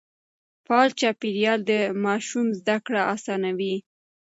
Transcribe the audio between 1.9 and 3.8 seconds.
ماشوم زده کړه آسانوي.